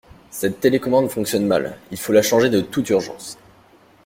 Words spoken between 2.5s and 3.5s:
toute urgence.